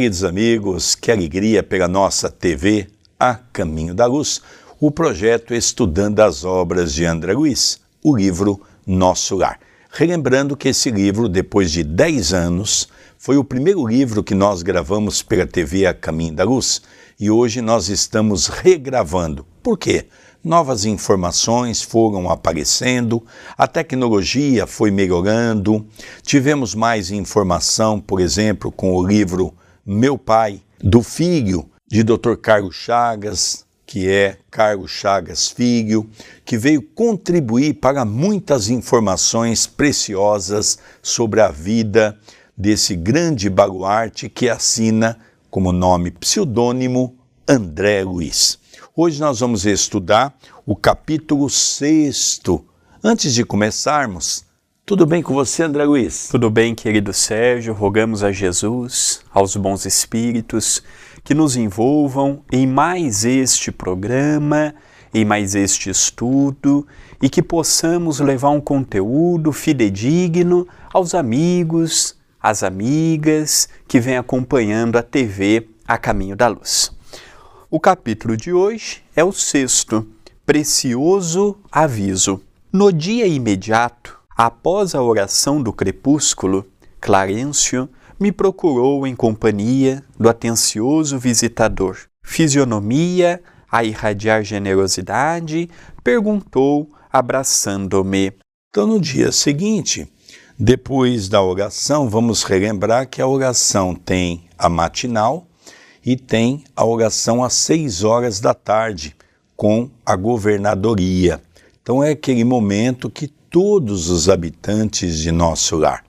[0.00, 2.86] Queridos amigos, que alegria pela nossa TV
[3.18, 4.40] A Caminho da Luz,
[4.80, 9.60] o projeto Estudando as Obras de André Luiz, o livro Nosso Lar.
[9.90, 15.20] Relembrando que esse livro, depois de 10 anos, foi o primeiro livro que nós gravamos
[15.22, 16.80] pela TV A Caminho da Luz
[17.20, 19.44] e hoje nós estamos regravando.
[19.62, 20.06] Por quê?
[20.42, 23.22] Novas informações foram aparecendo,
[23.54, 25.86] a tecnologia foi melhorando,
[26.22, 29.52] tivemos mais informação, por exemplo, com o livro
[29.92, 32.36] Meu Pai, do filho de Dr.
[32.40, 36.08] Carlos Chagas, que é Carlos Chagas Filho,
[36.44, 42.16] que veio contribuir para muitas informações preciosas sobre a vida
[42.56, 45.18] desse grande baluarte que assina
[45.50, 47.16] como nome pseudônimo
[47.48, 48.60] André Luiz.
[48.94, 52.42] Hoje nós vamos estudar o capítulo 6.
[53.02, 54.44] Antes de começarmos,
[54.90, 56.26] tudo bem com você, André Luiz?
[56.32, 57.72] Tudo bem, querido Sérgio.
[57.72, 60.82] Rogamos a Jesus, aos bons espíritos,
[61.22, 64.74] que nos envolvam em mais este programa,
[65.14, 66.84] em mais este estudo
[67.22, 75.04] e que possamos levar um conteúdo fidedigno aos amigos, às amigas que vêm acompanhando a
[75.04, 76.90] TV A Caminho da Luz.
[77.70, 80.04] O capítulo de hoje é o sexto,
[80.44, 82.42] Precioso Aviso.
[82.72, 86.66] No dia imediato, após a oração do crepúsculo,
[87.00, 91.96] Clarencio me procurou em companhia do atencioso visitador.
[92.22, 95.70] Fisionomia a irradiar generosidade,
[96.02, 98.32] perguntou, abraçando-me.
[98.68, 100.06] Então, no dia seguinte,
[100.58, 105.46] depois da oração, vamos relembrar que a oração tem a matinal
[106.04, 109.16] e tem a oração às seis horas da tarde,
[109.56, 111.40] com a governadoria.
[111.82, 116.04] Então, é aquele momento que todos os habitantes de nosso lar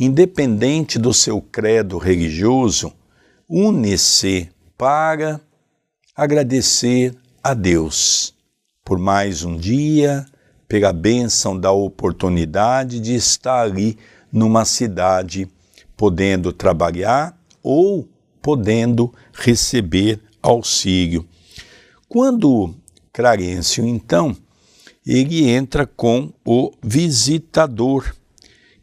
[0.00, 2.90] independente do seu credo religioso,
[3.46, 4.48] une-se
[4.78, 5.38] para
[6.16, 8.34] agradecer a Deus
[8.82, 10.24] por mais um dia,
[10.66, 13.98] pela bênção da oportunidade de estar ali
[14.32, 15.46] numa cidade,
[15.98, 18.08] podendo trabalhar ou
[18.40, 21.28] podendo receber auxílio.
[22.08, 22.74] Quando
[23.12, 24.34] Clarencio, então,
[25.12, 28.14] ele entra com o visitador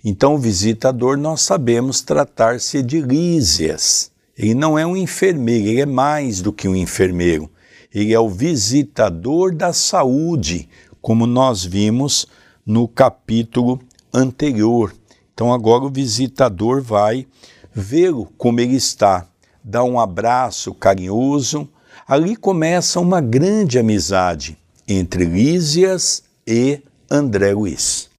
[0.10, 4.10] então, o visitador, nós sabemos tratar-se de Lísias.
[4.38, 7.52] Ele não é um enfermeiro, ele é mais do que um enfermeiro.
[7.94, 10.70] Ele é o visitador da saúde,
[11.02, 12.26] como nós vimos
[12.66, 13.82] no capítulo
[14.14, 14.94] anterior.
[15.34, 17.28] Então, agora o visitador vai
[17.74, 19.28] vê-lo como ele está,
[19.62, 21.68] dá um abraço carinhoso.
[22.08, 24.58] Ali começa uma grande amizade
[24.90, 26.82] entre Lísias e
[27.12, 28.10] André Luiz.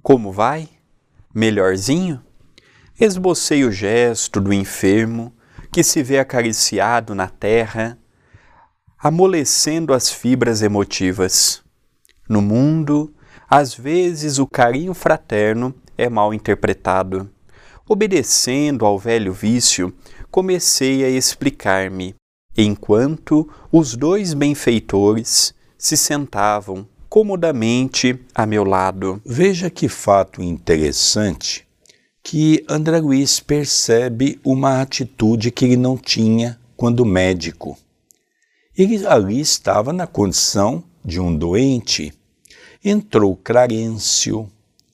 [0.00, 0.68] Como vai?
[1.34, 2.22] melhorzinho?
[2.98, 5.34] Esbocei o gesto do enfermo
[5.72, 7.98] que se vê acariciado na terra,
[8.96, 11.60] amolecendo as fibras emotivas.
[12.28, 13.12] No mundo,
[13.50, 17.28] às vezes o carinho fraterno é mal interpretado.
[17.86, 19.92] Obedecendo ao velho vício,
[20.30, 22.14] comecei a explicar-me,
[22.56, 29.20] enquanto os dois benfeitores se sentavam comodamente a meu lado.
[29.24, 31.66] Veja que fato interessante
[32.22, 37.78] que André Luiz percebe uma atitude que ele não tinha quando médico.
[38.76, 42.12] Ele ali estava na condição de um doente.
[42.84, 44.50] Entrou Clarencio,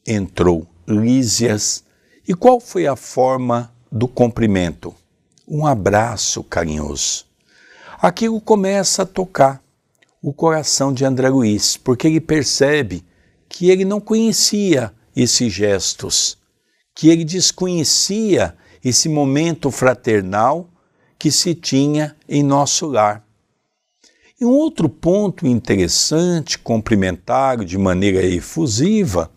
[0.06, 1.82] entrou Lísias.
[2.28, 4.94] E qual foi a forma do cumprimento?
[5.48, 7.24] Um abraço carinhoso.
[7.98, 9.62] Aquilo começa a tocar
[10.22, 13.04] o coração de André Luiz, porque ele percebe
[13.48, 16.38] que ele não conhecia esses gestos,
[16.94, 20.70] que ele desconhecia esse momento fraternal
[21.18, 23.24] que se tinha em nosso lar.
[24.40, 29.30] E um outro ponto interessante, complementar de maneira efusiva,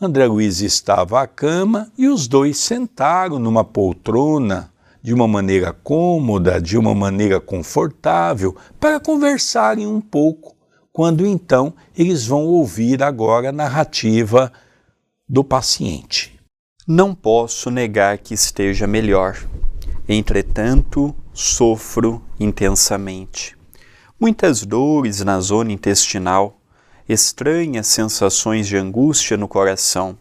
[0.00, 4.72] André Luiz estava à cama e os dois sentaram numa poltrona
[5.06, 10.56] de uma maneira cômoda, de uma maneira confortável, para conversarem um pouco,
[10.92, 14.52] quando então eles vão ouvir agora a narrativa
[15.28, 16.36] do paciente.
[16.88, 19.38] Não posso negar que esteja melhor.
[20.08, 23.56] Entretanto, sofro intensamente.
[24.18, 26.60] Muitas dores na zona intestinal,
[27.08, 30.18] estranhas sensações de angústia no coração.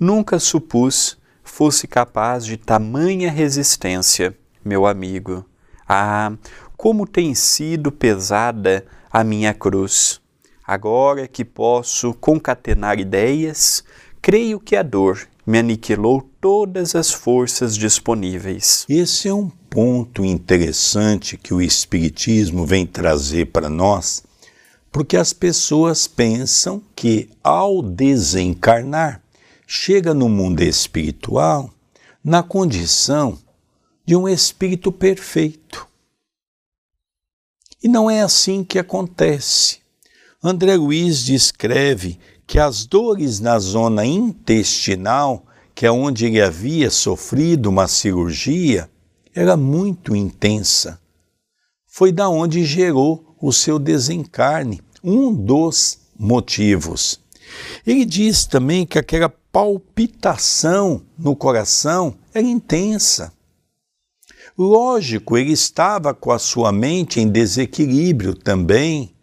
[0.00, 1.18] Nunca supus
[1.54, 5.46] fosse capaz de tamanha resistência, meu amigo.
[5.88, 6.32] Ah,
[6.76, 10.20] como tem sido pesada a minha cruz.
[10.66, 13.84] Agora que posso concatenar ideias,
[14.20, 18.84] creio que a dor me aniquilou todas as forças disponíveis.
[18.88, 24.24] Esse é um ponto interessante que o Espiritismo vem trazer para nós,
[24.90, 29.23] porque as pessoas pensam que ao desencarnar,
[29.66, 31.70] chega no mundo espiritual
[32.22, 33.38] na condição
[34.06, 35.86] de um espírito perfeito.
[37.82, 39.78] E não é assim que acontece.
[40.42, 45.44] André Luiz descreve que as dores na zona intestinal,
[45.74, 48.90] que é onde ele havia sofrido uma cirurgia,
[49.34, 51.00] era muito intensa.
[51.86, 57.20] Foi da onde gerou o seu desencarne, um dos motivos.
[57.86, 63.32] Ele diz também que aquela palpitação no coração era intensa.
[64.58, 69.14] Lógico, ele estava com a sua mente em desequilíbrio também,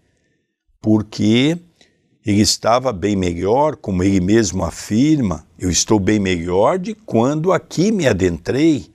[0.79, 1.59] porque
[2.25, 7.91] ele estava bem melhor, como ele mesmo afirma, eu estou bem melhor de quando aqui
[7.91, 8.89] me adentrei,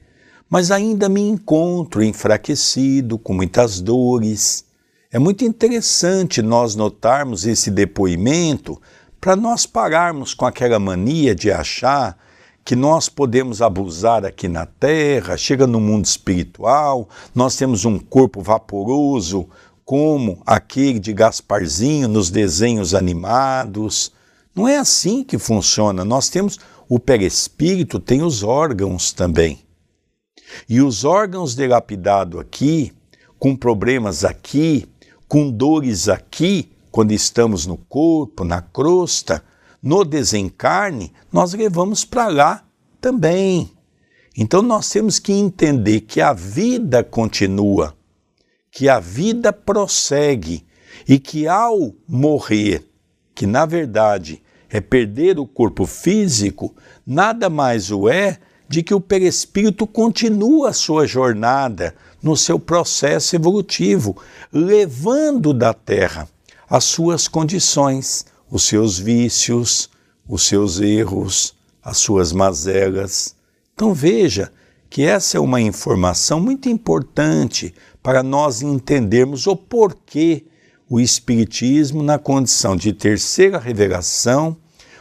[0.48, 4.64] mas ainda me encontro enfraquecido, com muitas dores.
[5.12, 8.80] É muito interessante nós notarmos esse depoimento
[9.26, 12.16] para nós pararmos com aquela mania de achar
[12.64, 18.40] que nós podemos abusar aqui na Terra, chega no mundo espiritual, nós temos um corpo
[18.40, 19.48] vaporoso,
[19.84, 24.12] como aquele de Gasparzinho nos desenhos animados.
[24.54, 26.04] Não é assim que funciona.
[26.04, 29.58] Nós temos o perispírito, tem os órgãos também.
[30.68, 32.92] E os órgãos dilapidados aqui,
[33.40, 34.86] com problemas aqui,
[35.26, 39.44] com dores aqui, quando estamos no corpo, na crosta,
[39.82, 42.64] no desencarne, nós levamos para lá
[43.02, 43.70] também.
[44.34, 47.94] Então nós temos que entender que a vida continua,
[48.70, 50.64] que a vida prossegue
[51.06, 52.88] e que ao morrer,
[53.34, 56.74] que na verdade é perder o corpo físico,
[57.06, 63.36] nada mais o é de que o perispírito continua a sua jornada no seu processo
[63.36, 64.16] evolutivo,
[64.50, 66.26] levando da Terra
[66.68, 69.88] as suas condições, os seus vícios,
[70.28, 73.36] os seus erros, as suas mazelas.
[73.74, 74.52] Então veja
[74.90, 80.44] que essa é uma informação muito importante para nós entendermos o porquê
[80.88, 84.56] o Espiritismo, na condição de terceira revelação,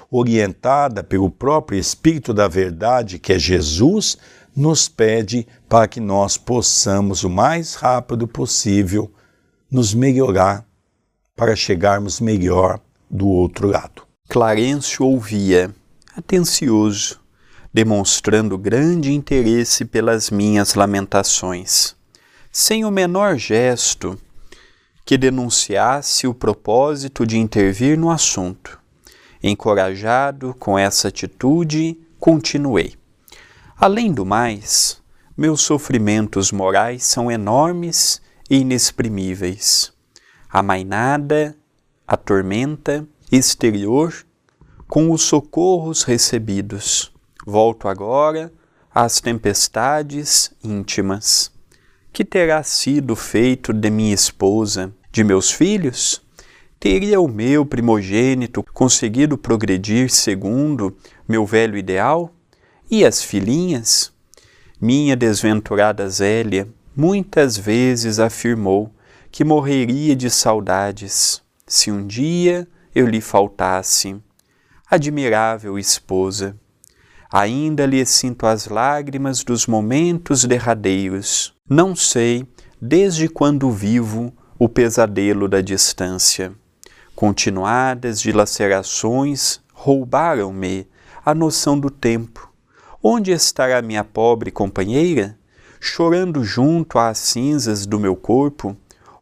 [0.09, 4.17] orientada pelo próprio Espírito da Verdade, que é Jesus,
[4.56, 9.12] nos pede para que nós possamos o mais rápido possível
[9.69, 10.64] nos melhorar
[11.36, 12.80] para chegarmos melhor
[13.10, 14.04] do outro lado.
[14.30, 15.74] Clarencio ouvia,
[16.16, 17.20] atencioso,
[17.74, 21.96] demonstrando grande interesse pelas minhas lamentações,
[22.52, 24.18] sem o menor gesto
[25.06, 28.80] que denunciasse o propósito de intervir no assunto.
[29.44, 32.96] Encorajado com essa atitude, continuei.
[33.78, 35.00] Além do mais,
[35.38, 39.94] meus sofrimentos morais são enormes e inexprimíveis.
[40.56, 41.54] A mainada,
[42.07, 44.25] a tormenta, exterior
[44.88, 47.12] com os socorros recebidos.
[47.46, 48.50] Volto agora
[48.89, 51.51] às tempestades íntimas.
[52.13, 56.22] Que terá sido feito de minha esposa, de meus filhos?
[56.79, 60.96] Teria o meu primogênito conseguido progredir segundo
[61.27, 62.34] meu velho ideal?
[62.89, 64.10] E as filhinhas?
[64.79, 66.65] Minha desventurada Zélia
[66.96, 68.89] muitas vezes afirmou
[69.36, 72.65] que morreria de saudades se um dia
[72.96, 74.15] eu lhe faltasse.
[74.89, 76.56] Admirável esposa,
[77.30, 81.54] ainda lhe sinto as lágrimas dos momentos derradeiros.
[81.70, 82.48] Não sei
[82.82, 86.54] desde quando vivo o pesadelo da distância.
[87.13, 90.88] Continuadas dilacerações roubaram-me
[91.25, 92.50] a noção do tempo.
[93.04, 95.38] Onde estará minha pobre companheira?
[95.77, 98.77] Chorando junto às cinzas do meu corpo?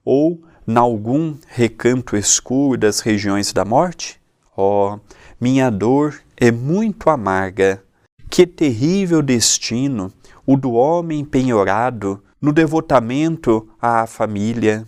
[0.05, 4.19] Ou nalgum recanto escuro das regiões da morte?
[4.55, 4.99] Oh,
[5.39, 7.83] minha dor é muito amarga.
[8.29, 10.11] Que terrível destino
[10.45, 14.87] o do homem penhorado no devotamento à família.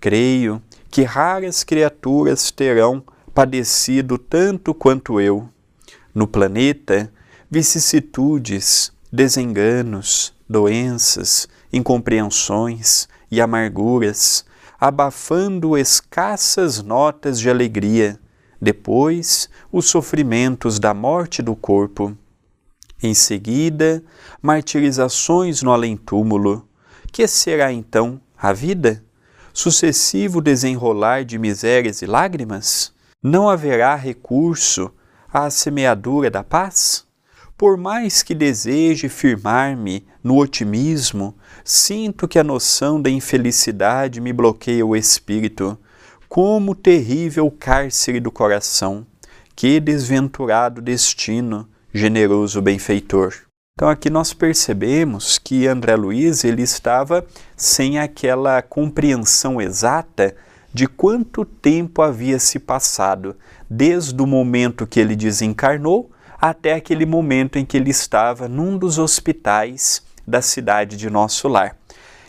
[0.00, 3.02] Creio que raras criaturas terão
[3.34, 5.48] padecido tanto quanto eu.
[6.14, 7.12] No planeta,
[7.50, 14.44] vicissitudes, desenganos, doenças, incompreensões e amarguras
[14.86, 18.20] abafando escassas notas de alegria,
[18.60, 22.14] depois os sofrimentos da morte do corpo.
[23.02, 24.04] Em seguida,
[24.42, 26.68] martirizações no além-túmulo.
[27.10, 29.02] Que será então a vida?
[29.54, 32.92] Sucessivo desenrolar de misérias e lágrimas?
[33.22, 34.92] Não haverá recurso
[35.32, 37.03] à semeadura da paz?
[37.64, 44.84] Por mais que deseje firmar-me no otimismo, sinto que a noção da infelicidade me bloqueia
[44.84, 45.78] o espírito,
[46.28, 49.06] como terrível cárcere do coração.
[49.56, 53.32] Que desventurado destino, generoso benfeitor.
[53.72, 57.24] Então aqui nós percebemos que André Luiz ele estava
[57.56, 60.36] sem aquela compreensão exata
[60.70, 63.34] de quanto tempo havia se passado
[63.70, 66.10] desde o momento que ele desencarnou
[66.46, 71.74] até aquele momento em que ele estava num dos hospitais da cidade de nosso lar.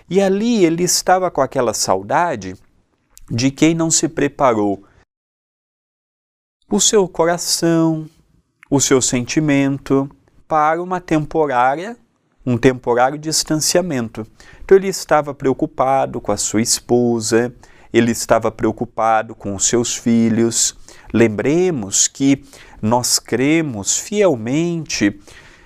[0.10, 2.56] E ali ele estava com aquela saudade
[3.30, 4.86] de quem não se preparou
[6.72, 8.10] o seu coração,
[8.70, 10.10] o seu sentimento
[10.48, 11.98] para uma temporária,
[12.46, 14.26] um temporário distanciamento.
[14.64, 17.54] Então ele estava preocupado com a sua esposa,
[17.92, 20.74] ele estava preocupado com os seus filhos.
[21.14, 22.46] Lembremos que
[22.86, 25.20] nós cremos fielmente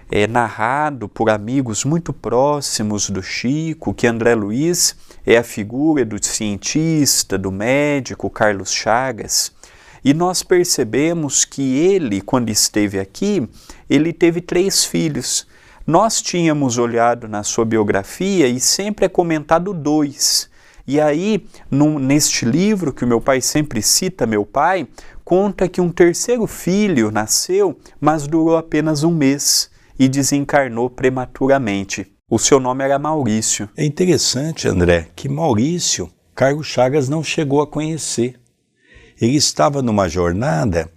[0.10, 4.96] é narrado por amigos muito próximos do Chico que André Luiz
[5.26, 9.52] é a figura do cientista, do médico Carlos Chagas.
[10.04, 13.48] E nós percebemos que ele, quando esteve aqui,
[13.90, 15.46] ele teve três filhos.
[15.86, 20.50] Nós tínhamos olhado na sua biografia e sempre é comentado dois.
[20.88, 24.88] E aí, num, neste livro que o meu pai sempre cita, meu pai,
[25.30, 29.70] conta que um terceiro filho nasceu, mas durou apenas um mês
[30.00, 32.12] e desencarnou prematuramente.
[32.28, 33.70] O seu nome era Maurício.
[33.78, 38.40] É interessante, André, que Maurício, Carlos Chagas não chegou a conhecer.
[39.22, 40.90] Ele estava numa jornada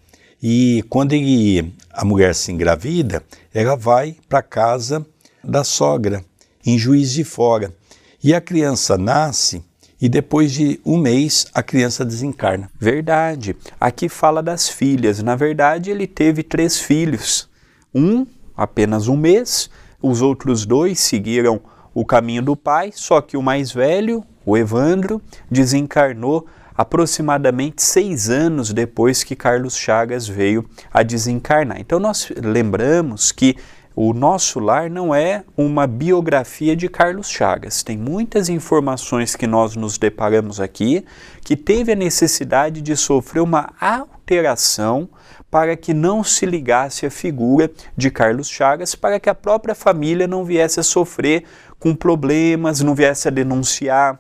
[0.42, 3.22] e quando ele, a mulher se engravida,
[3.52, 5.04] ela vai para casa
[5.44, 6.24] da sogra,
[6.64, 7.76] em Juiz de Fora.
[8.24, 9.62] E a criança nasce
[10.02, 12.68] e depois de um mês a criança desencarna.
[12.76, 13.54] Verdade.
[13.80, 15.22] Aqui fala das filhas.
[15.22, 17.48] Na verdade, ele teve três filhos.
[17.94, 19.70] Um apenas um mês,
[20.02, 21.60] os outros dois seguiram
[21.94, 28.72] o caminho do pai, só que o mais velho, o Evandro, desencarnou aproximadamente seis anos
[28.72, 31.80] depois que Carlos Chagas veio a desencarnar.
[31.80, 33.56] Então nós lembramos que
[33.94, 37.82] o nosso lar não é uma biografia de Carlos Chagas.
[37.82, 41.04] Tem muitas informações que nós nos deparamos aqui
[41.42, 45.08] que teve a necessidade de sofrer uma alteração
[45.50, 50.26] para que não se ligasse a figura de Carlos Chagas, para que a própria família
[50.26, 51.44] não viesse a sofrer
[51.78, 54.18] com problemas, não viesse a denunciar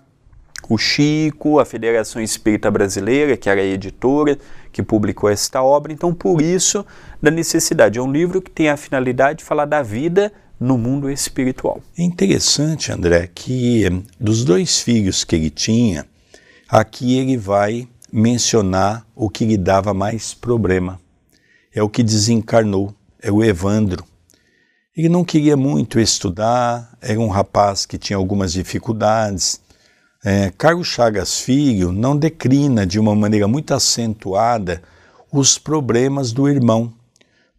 [0.68, 4.38] o Chico, a Federação Espírita Brasileira, que era a editora
[4.72, 5.92] que publicou esta obra.
[5.92, 6.84] Então, por isso,
[7.20, 7.98] da necessidade.
[7.98, 11.80] É um livro que tem a finalidade de falar da vida no mundo espiritual.
[11.98, 13.84] É interessante, André, que
[14.18, 16.06] dos dois filhos que ele tinha,
[16.68, 21.00] aqui ele vai mencionar o que lhe dava mais problema
[21.74, 24.04] é o que desencarnou, é o Evandro.
[24.94, 29.58] Ele não queria muito estudar, era um rapaz que tinha algumas dificuldades.
[30.24, 34.80] É, Carlos Chagas Filho não declina de uma maneira muito acentuada
[35.32, 36.92] os problemas do irmão,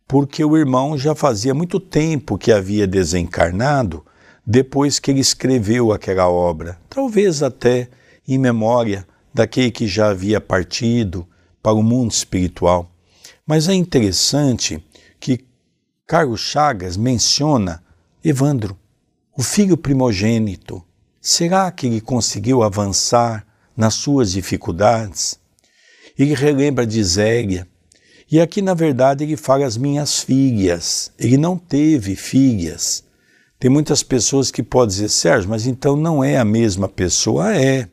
[0.07, 4.05] porque o irmão já fazia muito tempo que havia desencarnado
[4.45, 7.89] depois que ele escreveu aquela obra, talvez até
[8.25, 11.27] em memória daquele que já havia partido
[11.61, 12.89] para o mundo espiritual.
[13.45, 14.81] Mas é interessante
[15.19, 15.45] que
[16.07, 17.83] Carlos Chagas menciona
[18.23, 18.77] Evandro,
[19.35, 20.81] o filho primogênito.
[21.25, 25.39] Será que ele conseguiu avançar nas suas dificuldades?
[26.19, 27.65] Ele relembra de Zélia.
[28.29, 31.13] E aqui, na verdade, ele fala as minhas filhas.
[31.17, 33.05] Ele não teve filhas.
[33.57, 37.55] Tem muitas pessoas que podem dizer, Sérgio, mas então não é a mesma pessoa?
[37.55, 37.87] É.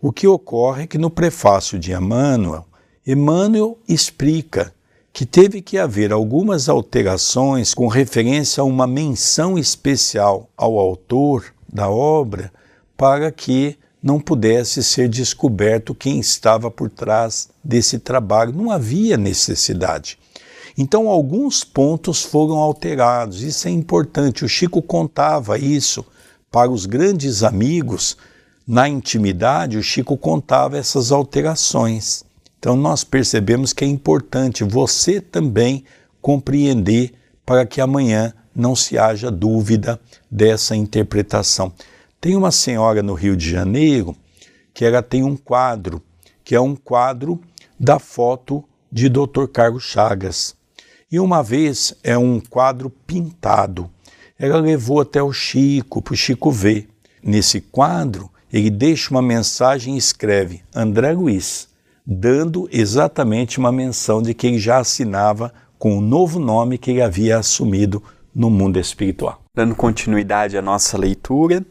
[0.00, 2.64] O que ocorre é que no prefácio de Emmanuel,
[3.04, 4.72] Emmanuel explica
[5.12, 11.88] que teve que haver algumas alterações com referência a uma menção especial ao autor da
[11.88, 12.52] obra
[12.96, 18.52] para que não pudesse ser descoberto quem estava por trás desse trabalho.
[18.52, 20.18] Não havia necessidade.
[20.76, 23.42] Então, alguns pontos foram alterados.
[23.42, 24.44] Isso é importante.
[24.44, 26.04] O Chico contava isso
[26.50, 28.16] para os grandes amigos.
[28.66, 32.24] Na intimidade, o Chico contava essas alterações.
[32.62, 35.82] Então nós percebemos que é importante você também
[36.20, 37.12] compreender
[37.44, 41.72] para que amanhã não se haja dúvida dessa interpretação.
[42.20, 44.16] Tem uma senhora no Rio de Janeiro
[44.72, 46.02] que ela tem um quadro,
[46.44, 47.40] que é um quadro
[47.78, 49.46] da foto de Dr.
[49.52, 50.54] Carlos Chagas.
[51.10, 53.90] E uma vez é um quadro pintado.
[54.38, 56.88] Ela levou até o Chico, para o Chico ver.
[57.22, 61.68] Nesse quadro, ele deixa uma mensagem e escreve: André Luiz,
[62.06, 67.02] dando exatamente uma menção de que ele já assinava com o novo nome que ele
[67.02, 68.02] havia assumido
[68.34, 69.42] no mundo espiritual.
[69.54, 71.64] Dando continuidade à nossa leitura,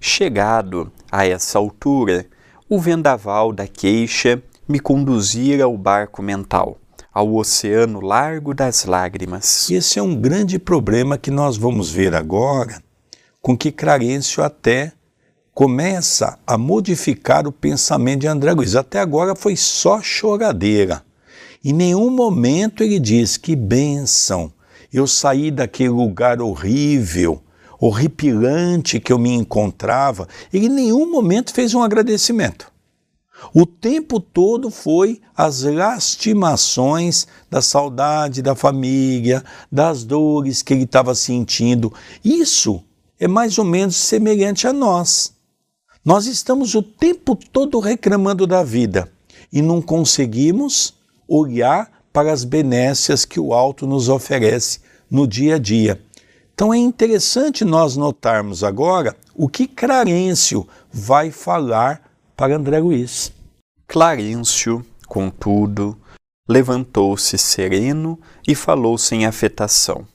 [0.00, 2.26] chegado a essa altura,
[2.68, 6.78] o vendaval da queixa me conduzira ao barco mental,
[7.12, 9.70] ao oceano largo das lágrimas.
[9.70, 12.82] Esse é um grande problema que nós vamos ver agora,
[13.40, 14.92] com que Clarencio até
[15.54, 18.74] começa a modificar o pensamento de André Luiz.
[18.74, 21.02] Até agora foi só choradeira.
[21.64, 24.52] Em nenhum momento ele diz que bênção,
[24.98, 27.42] eu saí daquele lugar horrível,
[27.78, 30.26] horripilante que eu me encontrava.
[30.52, 32.72] Ele em nenhum momento fez um agradecimento.
[33.52, 41.14] O tempo todo foi as lastimações da saudade da família, das dores que ele estava
[41.14, 41.92] sentindo.
[42.24, 42.82] Isso
[43.20, 45.34] é mais ou menos semelhante a nós.
[46.02, 49.12] Nós estamos o tempo todo reclamando da vida
[49.52, 50.94] e não conseguimos
[51.28, 54.80] olhar para as benécias que o alto nos oferece
[55.10, 56.00] no dia a dia.
[56.54, 63.30] Então é interessante nós notarmos agora o que Clarencio vai falar para André Luiz.
[63.86, 65.94] Clarencio, contudo,
[66.48, 68.18] levantou-se sereno
[68.48, 70.06] e falou sem afetação: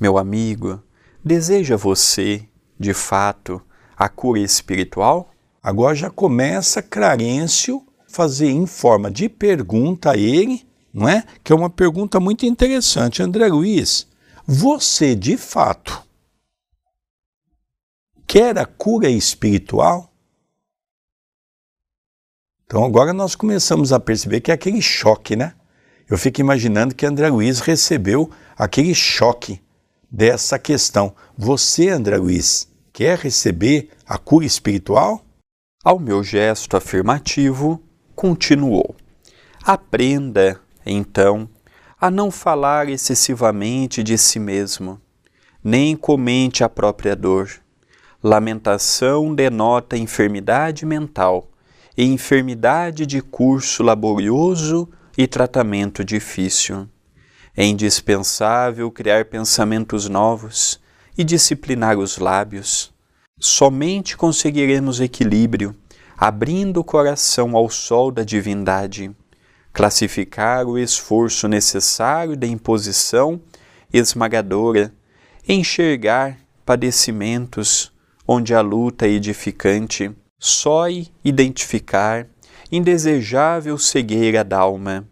[0.00, 0.82] Meu amigo,
[1.24, 2.42] deseja você,
[2.76, 3.62] de fato,
[3.96, 5.30] a cura espiritual?
[5.62, 11.26] Agora já começa Clarencio fazer em forma de pergunta a ele, não é?
[11.44, 13.22] Que é uma pergunta muito interessante.
[13.22, 14.08] André Luiz,
[14.46, 16.02] você de fato
[18.26, 20.10] quer a cura espiritual?
[22.64, 25.54] Então agora nós começamos a perceber que é aquele choque, né?
[26.08, 29.60] Eu fico imaginando que André Luiz recebeu aquele choque
[30.10, 31.14] dessa questão.
[31.36, 35.22] Você, André Luiz, quer receber a cura espiritual?
[35.84, 37.82] Ao meu gesto afirmativo,
[38.14, 38.96] continuou:
[39.62, 40.58] Aprenda,
[40.92, 41.48] então,
[42.00, 45.00] a não falar excessivamente de si mesmo,
[45.62, 47.50] nem comente a própria dor.
[48.22, 51.50] Lamentação denota enfermidade mental
[51.96, 56.88] e enfermidade de curso laborioso e tratamento difícil.
[57.56, 60.80] É indispensável criar pensamentos novos
[61.16, 62.92] e disciplinar os lábios.
[63.38, 65.74] Somente conseguiremos equilíbrio
[66.16, 69.14] abrindo o coração ao sol da divindade,
[69.76, 73.38] classificar o esforço necessário da imposição
[73.92, 74.90] esmagadora,
[75.46, 77.92] enxergar padecimentos
[78.26, 80.86] onde a luta é edificante, só
[81.22, 82.26] identificar
[82.72, 85.06] indesejável cegueira da alma.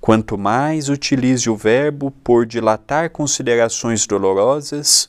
[0.00, 5.08] Quanto mais utilize o verbo por dilatar considerações dolorosas,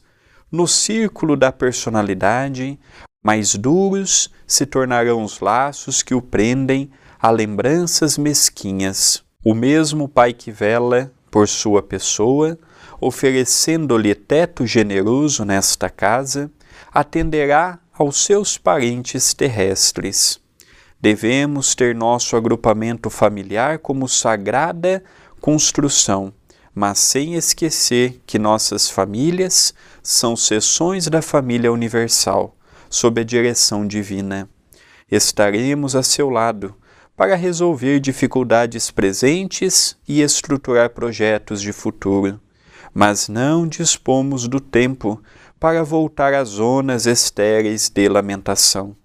[0.51, 2.79] no círculo da personalidade,
[3.25, 9.23] mais duros se tornarão os laços que o prendem a lembranças mesquinhas.
[9.45, 12.57] O mesmo Pai que vela por sua pessoa,
[12.99, 16.49] oferecendo-lhe teto generoso nesta casa,
[16.91, 20.39] atenderá aos seus parentes terrestres.
[20.99, 25.03] Devemos ter nosso agrupamento familiar como sagrada
[25.39, 26.33] construção
[26.73, 32.55] mas sem esquecer que nossas famílias são seções da família universal,
[32.89, 34.49] sob a direção divina.
[35.11, 36.73] Estaremos a seu lado
[37.21, 42.41] para resolver dificuldades presentes e estruturar projetos de futuro,
[42.95, 45.21] mas não dispomos do tempo
[45.59, 48.95] para voltar às zonas estéreis de lamentação.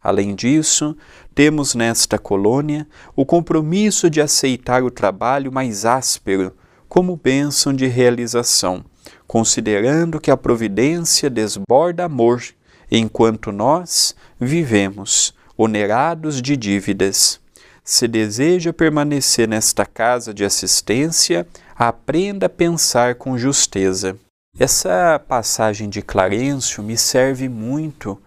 [0.00, 0.96] Além disso,
[1.34, 6.52] temos nesta colônia o compromisso de aceitar o trabalho mais áspero
[6.88, 8.84] como bênção de realização,
[9.26, 12.40] considerando que a providência desborda amor,
[12.88, 17.42] enquanto nós vivemos onerados de dívidas.
[17.84, 24.18] Se deseja permanecer nesta casa de assistência, aprenda a pensar com justeza.
[24.58, 28.18] Essa passagem de Clarencio me serve muito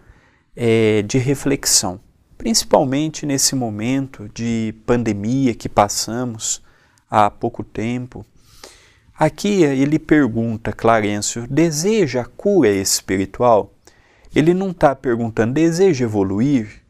[0.55, 1.99] é, de reflexão,
[2.37, 6.61] principalmente nesse momento de pandemia que passamos
[7.09, 8.25] há pouco tempo
[9.19, 13.73] Aqui ele pergunta, Clarencio, deseja a cura espiritual?
[14.35, 16.83] Ele não está perguntando, deseja evoluir?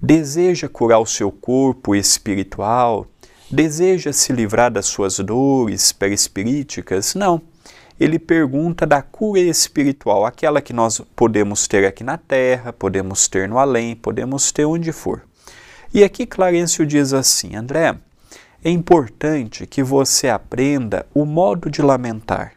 [0.00, 3.06] Deseja curar o seu corpo espiritual?
[3.50, 7.14] Deseja se livrar das suas dores perispiríticas?
[7.14, 7.40] Não.
[7.98, 13.48] Ele pergunta da cura espiritual, aquela que nós podemos ter aqui na terra, podemos ter
[13.48, 15.22] no além, podemos ter onde for.
[15.94, 17.96] E aqui Clarencio diz assim, André,
[18.62, 22.52] é importante que você aprenda o modo de lamentar.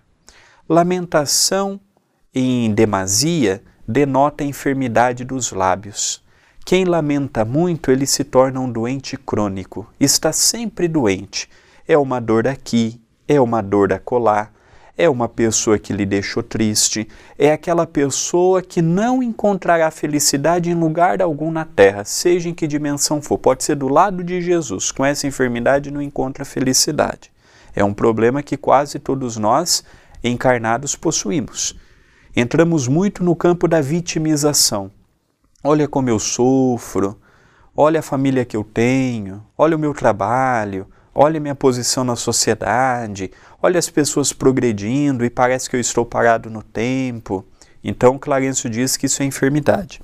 [0.68, 1.80] Lamentação
[2.36, 6.22] em demasia denota a enfermidade dos lábios.
[6.70, 11.50] Quem lamenta muito, ele se torna um doente crônico, está sempre doente.
[11.88, 14.54] É uma dor aqui, é uma dor a colar,
[14.96, 17.08] é uma pessoa que lhe deixou triste,
[17.40, 22.68] é aquela pessoa que não encontrará felicidade em lugar algum na terra, seja em que
[22.68, 23.40] dimensão for.
[23.40, 27.32] Pode ser do lado de Jesus, com essa enfermidade não encontra felicidade.
[27.76, 29.84] É um problema que quase todos nós
[30.24, 31.76] encarnados possuímos.
[32.36, 34.92] Entramos muito no campo da vitimização.
[35.62, 37.20] Olha como eu sofro,
[37.76, 43.30] olha a família que eu tenho, olha o meu trabalho, olha minha posição na sociedade,
[43.62, 47.46] olha as pessoas progredindo e parece que eu estou parado no tempo.
[47.84, 50.02] Então, Clarencio diz que isso é enfermidade.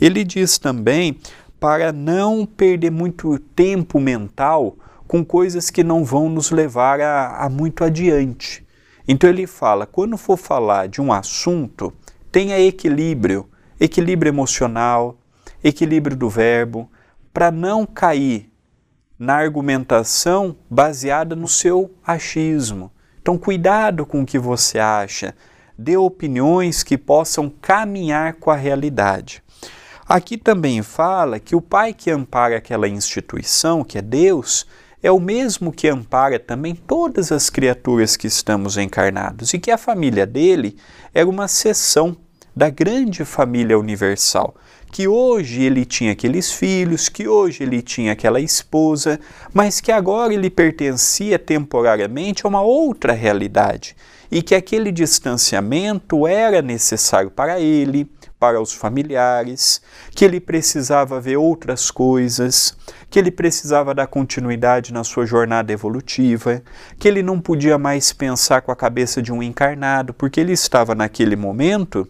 [0.00, 1.18] Ele diz também
[1.58, 4.76] para não perder muito tempo mental
[5.08, 8.64] com coisas que não vão nos levar a, a muito adiante.
[9.08, 11.92] Então, ele fala: quando for falar de um assunto,
[12.30, 13.48] tenha equilíbrio,
[13.84, 15.18] equilíbrio emocional,
[15.62, 16.88] equilíbrio do verbo,
[17.34, 18.48] para não cair
[19.18, 22.92] na argumentação baseada no seu achismo.
[23.20, 25.34] Então, cuidado com o que você acha,
[25.76, 29.42] dê opiniões que possam caminhar com a realidade.
[30.08, 34.64] Aqui também fala que o pai que ampara aquela instituição, que é Deus,
[35.02, 39.78] é o mesmo que ampara também todas as criaturas que estamos encarnados e que a
[39.78, 40.76] família dele
[41.12, 42.16] era uma seção
[42.54, 44.54] da grande família universal
[44.92, 49.18] que hoje ele tinha aqueles filhos, que hoje ele tinha aquela esposa,
[49.52, 53.96] mas que agora ele pertencia temporariamente a uma outra realidade
[54.30, 58.06] e que aquele distanciamento era necessário para ele,
[58.38, 59.80] para os familiares,
[60.14, 62.76] que ele precisava ver outras coisas,
[63.08, 66.62] que ele precisava dar continuidade na sua jornada evolutiva,
[66.98, 70.94] que ele não podia mais pensar com a cabeça de um encarnado, porque ele estava
[70.94, 72.06] naquele momento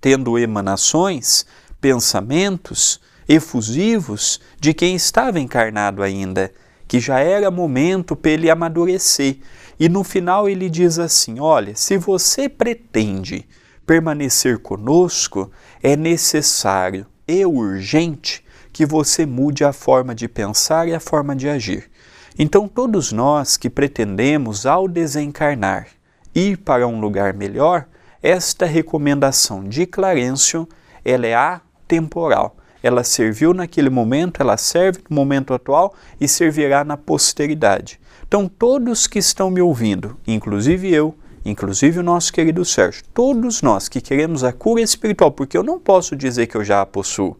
[0.00, 1.46] tendo emanações
[1.80, 6.52] pensamentos efusivos de quem estava encarnado ainda,
[6.86, 9.38] que já era momento para ele amadurecer.
[9.78, 13.46] E no final ele diz assim: Olha, se você pretende
[13.86, 15.50] permanecer conosco,
[15.82, 21.48] é necessário e urgente que você mude a forma de pensar e a forma de
[21.48, 21.90] agir.
[22.38, 25.88] Então, todos nós que pretendemos, ao desencarnar,
[26.34, 27.86] ir para um lugar melhor,
[28.22, 30.68] esta recomendação de Clarencio
[31.04, 32.56] ela é a temporal.
[32.82, 38.00] Ela serviu naquele momento, ela serve no momento atual e servirá na posteridade.
[38.26, 43.88] Então, todos que estão me ouvindo, inclusive eu, inclusive o nosso querido Sérgio, todos nós
[43.88, 47.36] que queremos a cura espiritual, porque eu não posso dizer que eu já a possuo.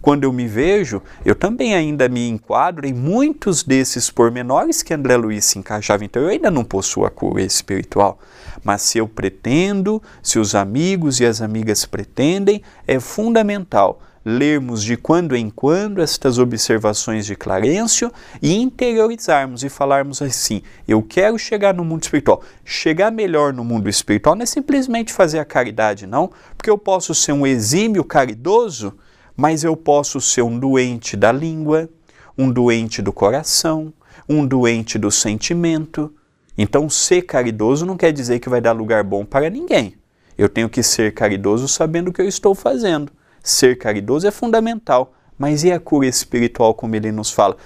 [0.00, 5.16] Quando eu me vejo, eu também ainda me enquadro em muitos desses pormenores que André
[5.16, 6.04] Luiz se encaixava.
[6.04, 8.18] Então, eu ainda não possuo a cura espiritual.
[8.62, 14.96] Mas se eu pretendo, se os amigos e as amigas pretendem, é fundamental lermos de
[14.96, 21.72] quando em quando estas observações de Clarencio e interiorizarmos e falarmos assim: eu quero chegar
[21.72, 22.42] no mundo espiritual.
[22.64, 27.14] Chegar melhor no mundo espiritual não é simplesmente fazer a caridade, não, porque eu posso
[27.14, 28.94] ser um exímio caridoso,
[29.38, 31.88] mas eu posso ser um doente da língua,
[32.36, 33.90] um doente do coração,
[34.28, 36.12] um doente do sentimento,
[36.58, 39.94] então, ser caridoso não quer dizer que vai dar lugar bom para ninguém.
[40.36, 43.12] Eu tenho que ser caridoso sabendo o que eu estou fazendo.
[43.40, 45.14] Ser caridoso é fundamental.
[45.38, 47.56] Mas e a cura espiritual, como ele nos fala?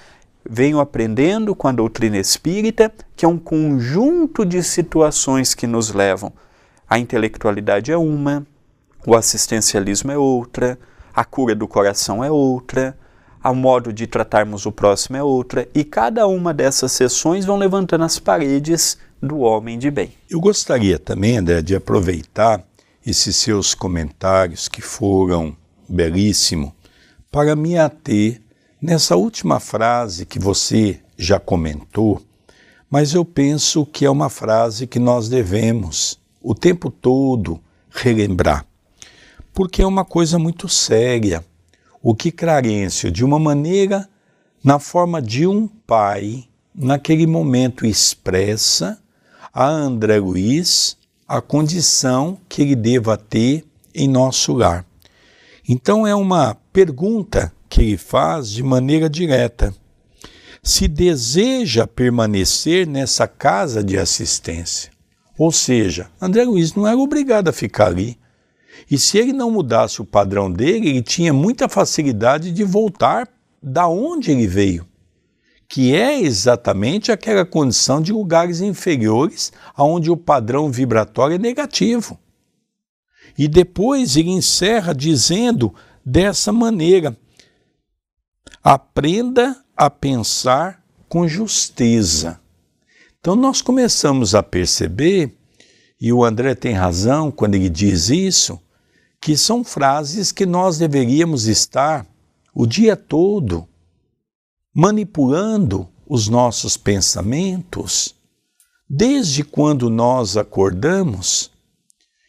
[0.49, 6.31] Venho aprendendo com a doutrina espírita que é um conjunto de situações que nos levam.
[6.87, 8.47] A intelectualidade é uma,
[9.07, 10.79] o assistencialismo é outra,
[11.14, 12.96] a cura do coração é outra,
[13.42, 18.05] a modo de tratarmos o próximo é outra, e cada uma dessas sessões vão levantando
[18.05, 20.12] as paredes do homem de bem.
[20.31, 22.64] Eu gostaria também, André, de aproveitar
[23.05, 25.57] esses seus comentários que foram
[25.88, 26.72] belíssimos
[27.31, 28.40] para me ater
[28.81, 32.22] nessa última frase que você já comentou,
[32.90, 38.66] mas eu penso que é uma frase que nós devemos o tempo todo relembrar,
[39.53, 41.45] porque é uma coisa muito séria
[42.03, 44.09] o que Clarencio, de uma maneira,
[44.62, 48.99] na forma de um pai, naquele momento expressa
[49.55, 50.97] a André Luiz
[51.29, 54.85] a condição que ele deva ter em nosso lar.
[55.69, 59.73] Então é uma pergunta que ele faz de maneira direta.
[60.62, 64.91] Se deseja permanecer nessa casa de assistência.
[65.38, 68.19] Ou seja, André Luiz não era obrigado a ficar ali.
[68.93, 73.27] E se ele não mudasse o padrão dele, ele tinha muita facilidade de voltar
[73.63, 74.87] da onde ele veio,
[75.67, 82.19] que é exatamente aquela condição de lugares inferiores aonde o padrão vibratório é negativo.
[83.39, 85.75] E depois ele encerra dizendo
[86.05, 87.17] dessa maneira:
[88.63, 92.39] aprenda a pensar com justeza.
[93.19, 95.35] Então nós começamos a perceber,
[95.99, 98.61] e o André tem razão quando ele diz isso,
[99.23, 102.05] que são frases que nós deveríamos estar
[102.53, 103.69] o dia todo
[104.75, 108.17] manipulando os nossos pensamentos,
[108.91, 111.53] desde quando nós acordamos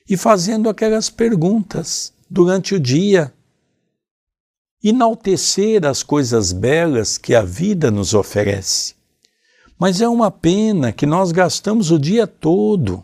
[0.08, 3.34] e fazendo aquelas perguntas durante o dia.
[4.84, 8.94] Enaltecer as coisas belas que a vida nos oferece.
[9.80, 13.04] Mas é uma pena que nós gastamos o dia todo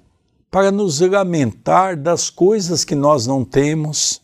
[0.51, 4.21] para nos lamentar das coisas que nós não temos,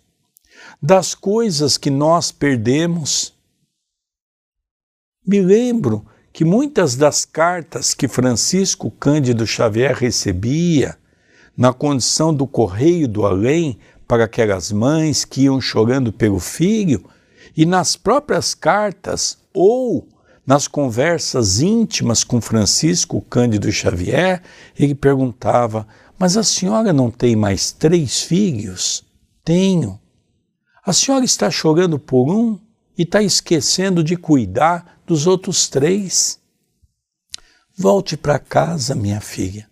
[0.82, 3.34] das coisas que nós perdemos.
[5.26, 10.98] Me lembro que muitas das cartas que Francisco Cândido Xavier recebia
[11.56, 17.06] na condição do correio do além para aquelas mães que iam chorando pelo filho,
[17.56, 20.08] e nas próprias cartas ou
[20.46, 24.44] nas conversas íntimas com Francisco Cândido Xavier,
[24.78, 29.04] ele perguntava: Mas a senhora não tem mais três filhos?
[29.44, 30.00] Tenho.
[30.84, 32.60] A senhora está chorando por um
[32.98, 36.40] e está esquecendo de cuidar dos outros três.
[37.78, 39.70] Volte para casa, minha filha.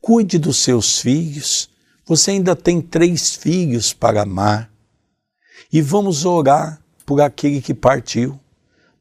[0.00, 1.70] Cuide dos seus filhos.
[2.04, 4.70] Você ainda tem três filhos para amar.
[5.72, 8.38] E vamos orar por aquele que partiu.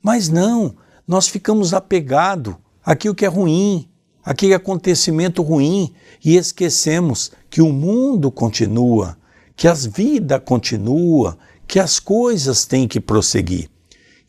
[0.02, 3.89] Mas não, nós ficamos apegados àquilo que é ruim,
[4.27, 9.17] aquele acontecimento ruim, e esquecemos que o mundo continua,
[9.55, 13.69] que a vida continua, que as coisas têm que prosseguir.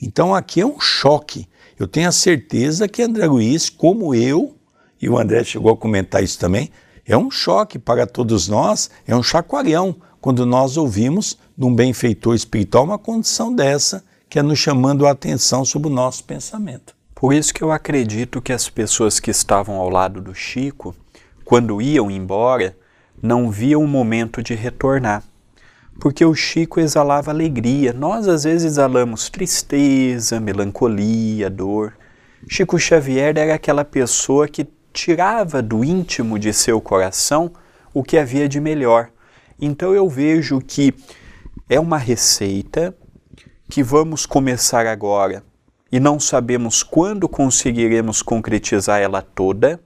[0.00, 1.48] Então aqui é um choque.
[1.76, 4.54] Eu tenho a certeza que André Luiz, como eu,
[5.02, 6.70] e o André chegou a comentar isso também,
[7.04, 12.36] é um choque para todos nós, é um chacoalhão quando nós ouvimos de um benfeitor
[12.36, 16.97] espiritual uma condição dessa que é nos chamando a atenção sobre o nosso pensamento.
[17.20, 20.94] Por isso que eu acredito que as pessoas que estavam ao lado do Chico,
[21.44, 22.76] quando iam embora,
[23.20, 25.24] não viam o momento de retornar.
[26.00, 27.92] Porque o Chico exalava alegria.
[27.92, 31.92] Nós às vezes exalamos tristeza, melancolia, dor.
[32.48, 37.50] Chico Xavier era aquela pessoa que tirava do íntimo de seu coração
[37.92, 39.10] o que havia de melhor.
[39.60, 40.94] Então eu vejo que
[41.68, 42.96] é uma receita
[43.68, 45.47] que vamos começar agora
[45.90, 49.80] e não sabemos quando conseguiremos concretizar ela toda,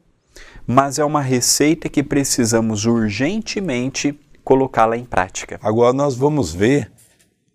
[0.67, 5.59] mas é uma receita que precisamos urgentemente colocá-la em prática.
[5.63, 6.91] Agora nós vamos ver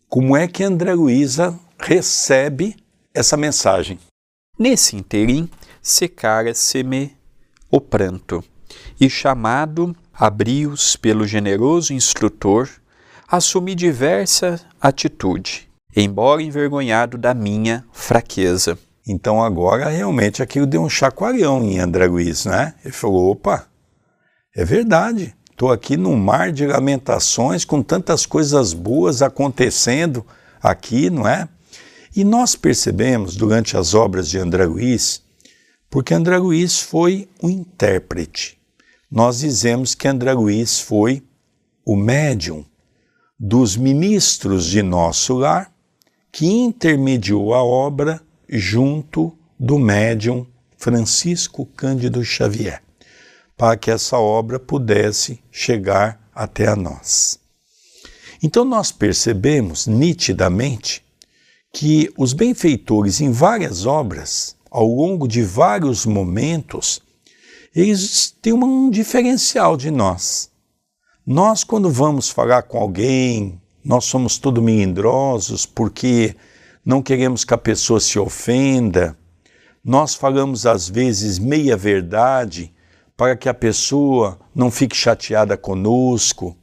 [0.07, 2.75] como é que André Luiza recebe
[3.13, 3.99] essa mensagem.
[4.57, 5.49] Nesse interim,
[5.81, 7.15] secara-se-me
[7.69, 8.43] o pranto,
[8.99, 12.69] e chamado, abrios pelo generoso instrutor,
[13.27, 15.66] assumi diversa atitude
[16.03, 18.77] embora envergonhado da minha fraqueza.
[19.05, 22.75] Então agora realmente aquilo deu um chacoalhão em André Luiz, né?
[22.83, 23.67] Ele falou: opa,
[24.55, 30.25] é verdade, estou aqui num mar de lamentações com tantas coisas boas acontecendo
[30.61, 31.47] aqui, não é?
[32.15, 35.21] E nós percebemos durante as obras de André Luiz,
[35.89, 38.59] porque André Luiz foi o intérprete.
[39.09, 41.23] Nós dizemos que André Luiz foi
[41.85, 42.65] o médium
[43.39, 45.71] dos ministros de nosso lar
[46.37, 50.45] que intermediou a obra junto do médium
[50.77, 52.83] Francisco Cândido Xavier,
[53.57, 57.39] para que essa obra pudesse chegar até a nós.
[58.43, 61.03] Então nós percebemos nitidamente
[61.73, 67.01] que os benfeitores em várias obras, ao longo de vários momentos,
[67.75, 70.51] eles têm um diferencial de nós.
[71.25, 76.35] Nós, quando vamos falar com alguém, nós somos todo melindrosos porque
[76.85, 79.17] não queremos que a pessoa se ofenda.
[79.81, 82.73] Nós falamos às vezes meia verdade
[83.15, 86.53] para que a pessoa não fique chateada conosco.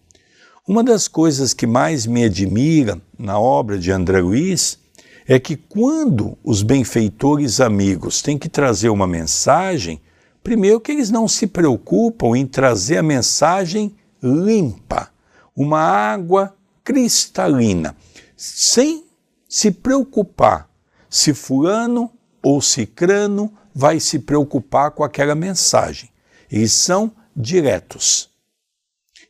[0.68, 4.78] Uma das coisas que mais me admira na obra de André Luiz
[5.26, 9.98] é que quando os benfeitores amigos têm que trazer uma mensagem,
[10.42, 15.08] primeiro que eles não se preocupam em trazer a mensagem limpa,
[15.56, 17.96] uma água cristalina,
[18.36, 19.04] sem
[19.48, 20.68] se preocupar
[21.14, 22.10] se fulano
[22.42, 26.10] ou cicrano vai se preocupar com aquela mensagem.
[26.50, 28.28] Eles são diretos.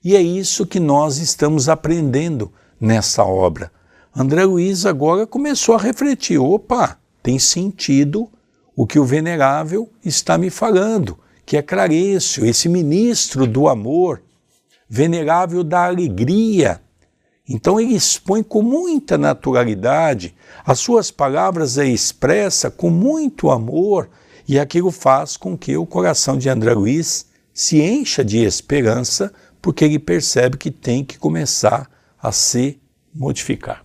[0.03, 3.71] E é isso que nós estamos aprendendo nessa obra.
[4.17, 8.31] André Luiz agora começou a refletir: opa, tem sentido
[8.75, 14.23] o que o Venerável está me falando, que é Clarencio, esse ministro do amor,
[14.88, 16.81] Venerável da alegria,
[17.49, 24.09] então ele expõe com muita naturalidade, as suas palavras é expressa com muito amor
[24.47, 29.85] E aquilo faz com que o coração de André Luiz se encha de esperança, porque
[29.85, 31.89] ele percebe que tem que começar
[32.21, 32.79] a se
[33.15, 33.85] modificar.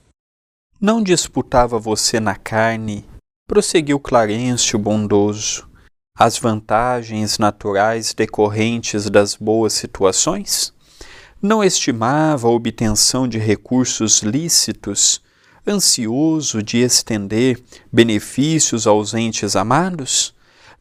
[0.81, 3.05] Não disputava você na carne,
[3.47, 5.69] prosseguiu Clarencio bondoso,
[6.17, 10.73] as vantagens naturais decorrentes das boas situações?
[11.41, 15.21] Não estimava a obtenção de recursos lícitos,
[15.65, 17.57] ansioso de estender
[17.89, 20.33] benefícios aos entes amados?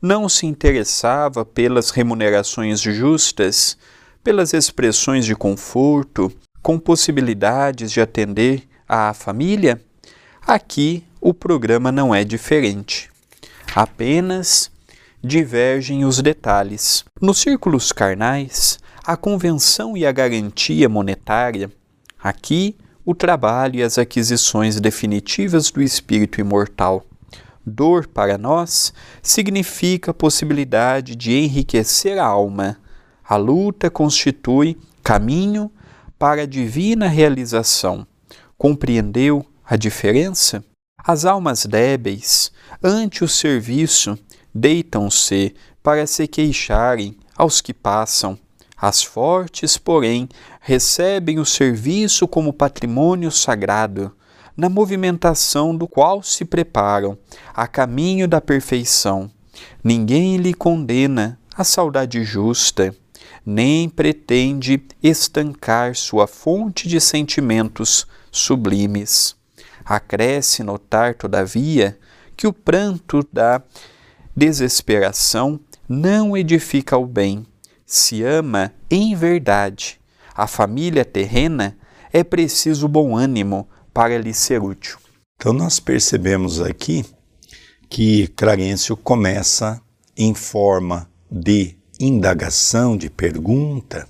[0.02, 3.78] Não se interessava pelas remunerações justas,
[4.24, 9.80] pelas expressões de conforto, com possibilidades de atender à família?
[10.44, 13.08] Aqui o programa não é diferente.
[13.76, 14.72] Apenas
[15.22, 17.04] divergem os detalhes.
[17.20, 21.72] Nos círculos carnais, a convenção e a garantia monetária,
[22.22, 27.02] aqui o trabalho e as aquisições definitivas do espírito imortal.
[27.64, 28.92] Dor para nós
[29.22, 32.76] significa a possibilidade de enriquecer a alma.
[33.26, 35.72] A luta constitui caminho
[36.18, 38.06] para a divina realização.
[38.58, 40.62] Compreendeu a diferença?
[41.02, 42.52] As almas débeis,
[42.84, 44.18] ante o serviço,
[44.54, 48.38] deitam-se para se queixarem aos que passam.
[48.80, 50.28] As fortes, porém,
[50.60, 54.12] recebem o serviço como patrimônio sagrado,
[54.56, 57.16] na movimentação do qual se preparam
[57.54, 59.30] a caminho da perfeição.
[59.82, 62.94] Ninguém lhe condena a saudade justa
[63.50, 69.34] nem pretende estancar sua fonte de sentimentos sublimes.
[69.84, 71.98] Acresce notar, todavia,
[72.36, 73.62] que o pranto da
[74.36, 77.46] desesperação não edifica o bem.
[77.90, 79.98] Se ama em verdade
[80.34, 81.74] a família terrena,
[82.12, 84.98] é preciso bom ânimo para lhe ser útil.
[85.36, 87.02] Então, nós percebemos aqui
[87.88, 89.80] que Clarencio começa
[90.14, 94.06] em forma de indagação, de pergunta,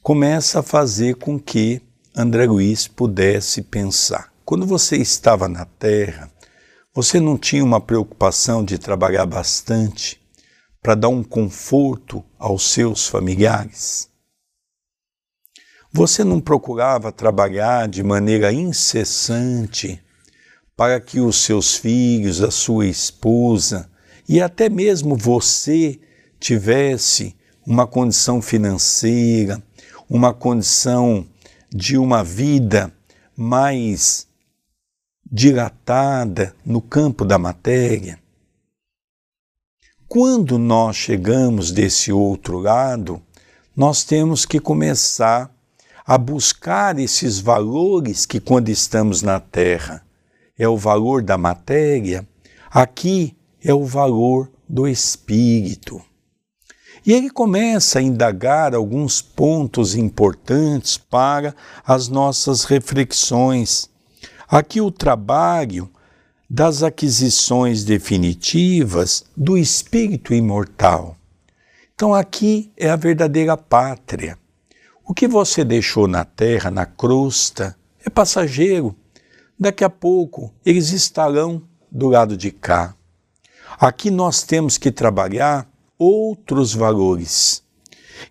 [0.00, 1.82] começa a fazer com que
[2.16, 4.32] André Luiz pudesse pensar.
[4.44, 6.30] Quando você estava na Terra,
[6.94, 10.24] você não tinha uma preocupação de trabalhar bastante
[10.86, 14.08] para dar um conforto aos seus familiares?
[15.92, 20.00] Você não procurava trabalhar de maneira incessante
[20.76, 23.90] para que os seus filhos, a sua esposa
[24.28, 25.98] e até mesmo você
[26.38, 27.34] tivesse
[27.66, 29.60] uma condição financeira,
[30.08, 31.26] uma condição
[31.68, 32.92] de uma vida
[33.36, 34.28] mais
[35.28, 38.24] dilatada no campo da matéria.
[40.08, 43.20] Quando nós chegamos desse outro lado,
[43.76, 45.50] nós temos que começar
[46.06, 50.06] a buscar esses valores que, quando estamos na Terra,
[50.56, 52.26] é o valor da matéria,
[52.70, 56.00] aqui é o valor do espírito.
[57.04, 61.52] E ele começa a indagar alguns pontos importantes para
[61.84, 63.90] as nossas reflexões.
[64.48, 65.90] Aqui o trabalho
[66.48, 71.16] das aquisições definitivas do espírito imortal.
[71.94, 74.38] Então aqui é a verdadeira pátria.
[75.04, 78.94] O que você deixou na terra, na crosta, é passageiro.
[79.58, 82.94] Daqui a pouco eles estarão do lado de cá.
[83.78, 87.62] Aqui nós temos que trabalhar outros valores.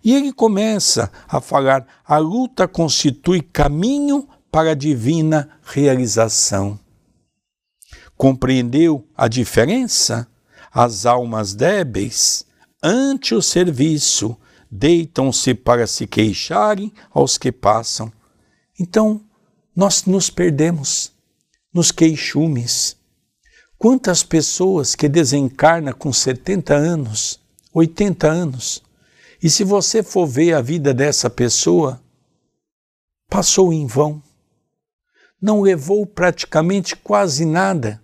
[0.02, 6.78] E ele começa a falar: a luta constitui caminho para a divina realização.
[8.16, 10.26] Compreendeu a diferença?
[10.72, 12.44] As almas débeis,
[12.82, 14.36] ante o serviço,
[14.70, 18.12] deitam-se para se queixarem aos que passam.
[18.78, 19.22] Então,
[19.74, 21.12] nós nos perdemos
[21.72, 22.96] nos queixumes.
[23.78, 27.40] Quantas pessoas que desencarnam com 70 anos
[27.78, 28.82] 80 anos.
[29.42, 32.00] E se você for ver a vida dessa pessoa,
[33.28, 34.22] passou em vão.
[35.40, 38.02] Não levou praticamente quase nada,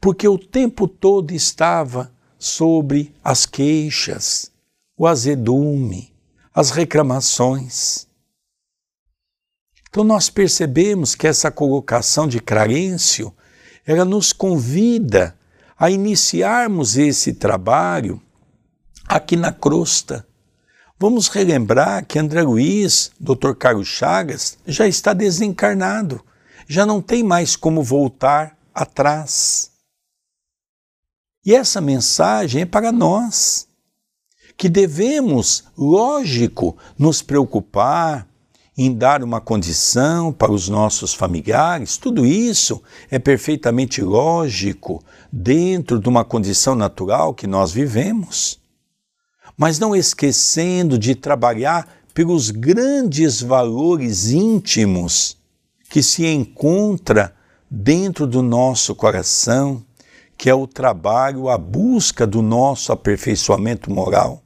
[0.00, 4.50] porque o tempo todo estava sobre as queixas,
[4.96, 6.14] o azedume,
[6.54, 8.06] as reclamações.
[9.88, 13.34] Então nós percebemos que essa colocação de Clarencio,
[13.86, 15.36] ela nos convida
[15.78, 18.20] a iniciarmos esse trabalho
[19.06, 20.26] aqui na crosta.
[20.98, 23.52] Vamos relembrar que André Luiz, Dr.
[23.56, 26.24] Carlos Chagas, já está desencarnado,
[26.66, 29.77] já não tem mais como voltar atrás.
[31.48, 33.66] E essa mensagem é para nós,
[34.54, 38.28] que devemos, lógico, nos preocupar
[38.76, 46.06] em dar uma condição para os nossos familiares, tudo isso é perfeitamente lógico dentro de
[46.06, 48.60] uma condição natural que nós vivemos.
[49.56, 55.34] Mas não esquecendo de trabalhar pelos grandes valores íntimos
[55.88, 57.34] que se encontra
[57.70, 59.82] dentro do nosso coração,
[60.38, 64.44] que é o trabalho, a busca do nosso aperfeiçoamento moral.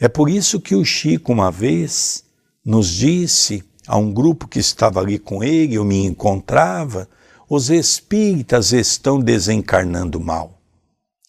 [0.00, 2.24] É por isso que o Chico, uma vez,
[2.64, 7.08] nos disse a um grupo que estava ali com ele, eu me encontrava,
[7.48, 10.60] os espíritas estão desencarnando mal.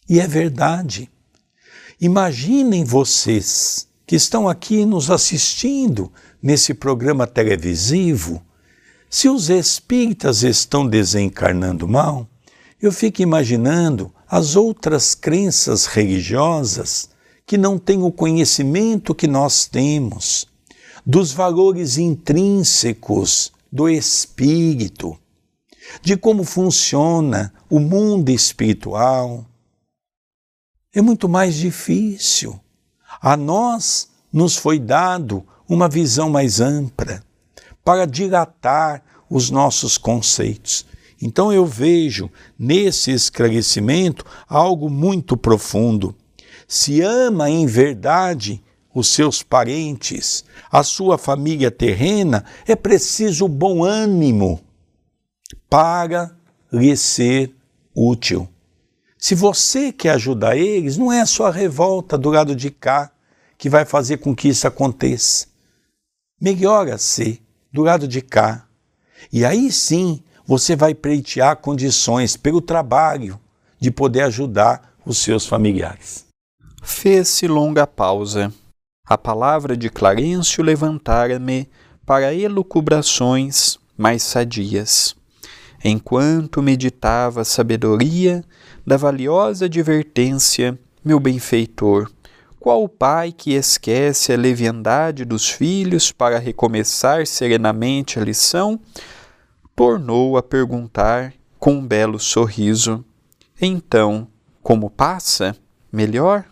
[0.09, 1.07] E é verdade.
[2.01, 6.11] Imaginem vocês que estão aqui nos assistindo
[6.41, 8.43] nesse programa televisivo,
[9.09, 12.27] se os espíritas estão desencarnando mal,
[12.81, 17.09] eu fico imaginando as outras crenças religiosas
[17.45, 20.45] que não têm o conhecimento que nós temos
[21.05, 25.17] dos valores intrínsecos do espírito,
[26.01, 29.45] de como funciona o mundo espiritual.
[30.93, 32.59] É muito mais difícil.
[33.21, 37.23] A nós nos foi dado uma visão mais ampla
[37.83, 40.85] para dilatar os nossos conceitos.
[41.21, 46.15] Então eu vejo nesse esclarecimento algo muito profundo.
[46.67, 48.63] Se ama em verdade
[48.93, 54.59] os seus parentes, a sua família terrena, é preciso bom ânimo
[55.69, 56.35] para
[56.71, 57.53] lhe ser
[57.95, 58.47] útil.
[59.17, 63.11] Se você quer ajudar eles, não é a sua revolta do lado de cá
[63.57, 65.47] que vai fazer com que isso aconteça.
[66.39, 67.41] Melhora-se
[67.71, 68.67] do lado de cá.
[69.31, 73.37] E aí sim você vai pleitear condições pelo trabalho
[73.77, 76.25] de poder ajudar os seus familiares.
[76.81, 78.53] Fez-se longa pausa.
[79.05, 81.69] A palavra de Clarencio levantara-me
[82.05, 85.15] para elucubrações mais sadias.
[85.83, 88.43] Enquanto meditava a sabedoria
[88.85, 92.09] da valiosa advertência, meu benfeitor,
[92.59, 98.79] qual o pai que esquece a leviandade dos filhos para recomeçar serenamente a lição?
[99.77, 103.05] Tornou a perguntar com um belo sorriso.
[103.61, 104.27] Então,
[104.63, 105.55] como passa?
[105.91, 106.45] Melhor?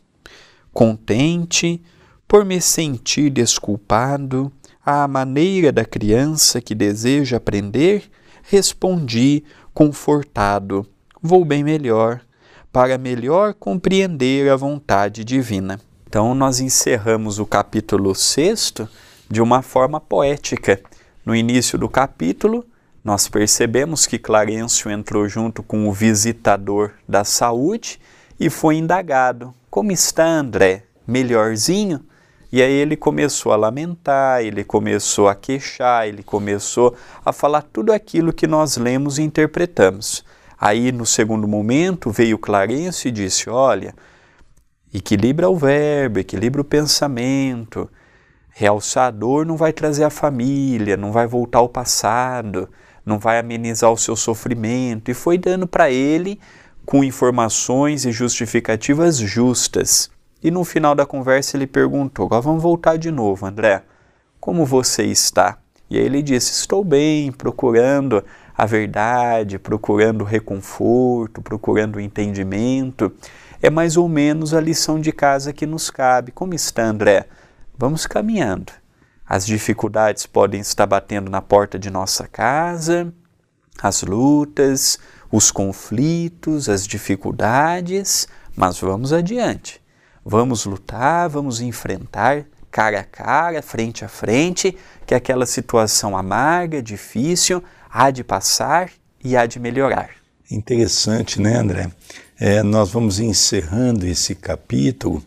[0.71, 1.81] Contente,
[2.27, 4.51] por me sentir desculpado,
[4.85, 8.03] à maneira da criança que deseja aprender,
[8.43, 10.85] respondi confortado:
[11.19, 12.21] Vou bem melhor,
[12.71, 15.81] para melhor compreender a vontade divina.
[16.07, 18.73] Então, nós encerramos o capítulo 6
[19.27, 20.79] de uma forma poética.
[21.25, 22.63] No início do capítulo,
[23.05, 27.99] nós percebemos que Clarencio entrou junto com o visitador da saúde
[28.39, 30.85] e foi indagado: Como está André?
[31.05, 32.03] Melhorzinho?
[32.51, 37.93] E aí ele começou a lamentar, ele começou a queixar, ele começou a falar tudo
[37.93, 40.25] aquilo que nós lemos e interpretamos.
[40.59, 43.93] Aí, no segundo momento, veio Clarencio e disse: Olha,
[44.91, 47.87] equilibra o verbo, equilibra o pensamento.
[48.49, 52.67] Realçar a dor não vai trazer a família, não vai voltar ao passado,
[53.05, 55.11] não vai amenizar o seu sofrimento.
[55.11, 56.39] E foi dando para ele
[56.85, 60.09] com informações e justificativas justas.
[60.43, 63.83] E no final da conversa ele perguntou: agora vamos voltar de novo, André.
[64.39, 65.57] Como você está?
[65.89, 68.23] E aí ele disse: Estou bem, procurando
[68.57, 73.11] a verdade, procurando reconforto, procurando entendimento.
[73.61, 76.31] É mais ou menos a lição de casa que nos cabe.
[76.31, 77.25] Como está, André?
[77.77, 78.71] Vamos caminhando.
[79.27, 83.11] As dificuldades podem estar batendo na porta de nossa casa,
[83.81, 84.99] as lutas,
[85.31, 89.81] os conflitos, as dificuldades, mas vamos adiante.
[90.23, 97.63] Vamos lutar, vamos enfrentar cara a cara, frente a frente, que aquela situação amarga, difícil,
[97.89, 98.91] há de passar
[99.23, 100.09] e há de melhorar.
[100.51, 101.89] Interessante, né, André?
[102.37, 105.23] É, nós vamos encerrando esse capítulo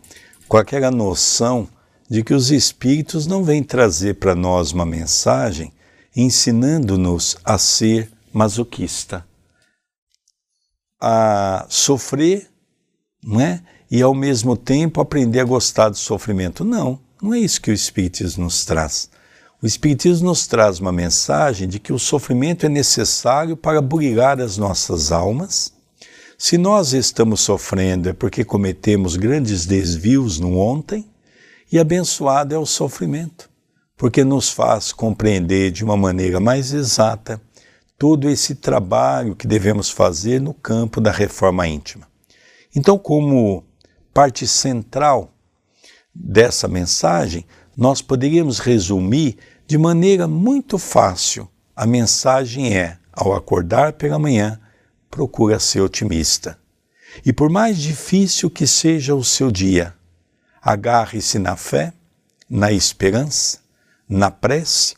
[0.47, 1.67] com aquela noção
[2.09, 5.71] de que os Espíritos não vêm trazer para nós uma mensagem
[6.15, 9.25] ensinando-nos a ser masoquista,
[10.99, 12.49] a sofrer,
[13.23, 13.61] não é?
[13.91, 16.63] e ao mesmo tempo aprender a gostar do sofrimento.
[16.63, 19.09] Não, não é isso que o Espiritismo nos traz.
[19.61, 24.57] O Espiritismo nos traz uma mensagem de que o sofrimento é necessário para burilar as
[24.57, 25.73] nossas almas.
[26.37, 31.05] Se nós estamos sofrendo é porque cometemos grandes desvios no ontem,
[31.71, 33.49] e abençoado é o sofrimento,
[33.95, 37.41] porque nos faz compreender de uma maneira mais exata
[37.97, 42.07] todo esse trabalho que devemos fazer no campo da reforma íntima.
[42.75, 43.63] Então, como
[44.13, 45.33] parte central
[46.13, 47.45] dessa mensagem,
[47.75, 49.37] nós poderíamos resumir
[49.69, 54.59] De maneira muito fácil, a mensagem é: ao acordar pela manhã,
[55.11, 56.57] procura ser otimista.
[57.23, 59.93] E por mais difícil que seja o seu dia,
[60.61, 61.93] agarre-se na fé,
[62.49, 63.59] na esperança,
[64.07, 64.95] na prece.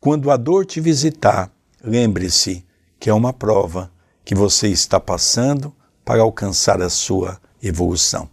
[0.00, 1.50] Quando a dor te visitar,
[1.82, 2.64] lembre-se
[2.98, 3.90] que é uma prova
[4.24, 8.28] que você está passando para alcançar a sua evolução.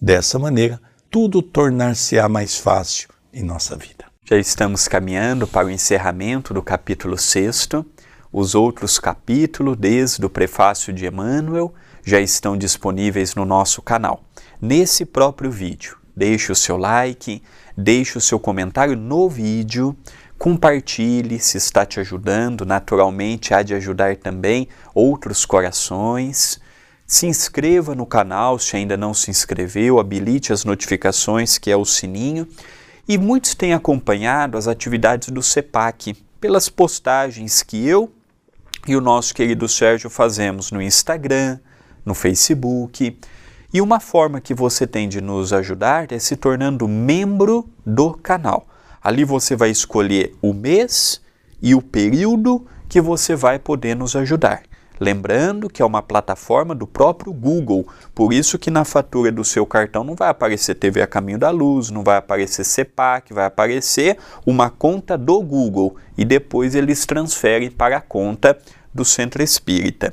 [0.00, 0.80] Dessa maneira,
[1.10, 4.04] tudo tornar-se-á mais fácil em nossa vida.
[4.24, 7.68] Já estamos caminhando para o encerramento do capítulo 6.
[8.32, 11.74] Os outros capítulos, desde o prefácio de Emmanuel,
[12.04, 14.24] já estão disponíveis no nosso canal.
[14.60, 17.42] Nesse próprio vídeo, deixe o seu like,
[17.76, 19.96] deixe o seu comentário no vídeo,
[20.38, 26.60] compartilhe se está te ajudando, naturalmente há de ajudar também outros corações.
[27.06, 31.84] Se inscreva no canal se ainda não se inscreveu, habilite as notificações, que é o
[31.84, 32.48] sininho.
[33.06, 38.10] E muitos têm acompanhado as atividades do CEPAC pelas postagens que eu
[38.86, 41.58] e o nosso querido Sérgio fazemos no Instagram,
[42.04, 43.16] no Facebook.
[43.72, 48.66] E uma forma que você tem de nos ajudar é se tornando membro do canal.
[49.02, 51.22] Ali você vai escolher o mês
[51.62, 54.62] e o período que você vai poder nos ajudar.
[55.00, 59.64] Lembrando que é uma plataforma do próprio Google, por isso que na fatura do seu
[59.64, 64.18] cartão não vai aparecer TV a caminho da luz, não vai aparecer CEPAC, vai aparecer
[64.44, 68.56] uma conta do Google e depois eles transferem para a conta
[68.94, 70.12] do Centro Espírita.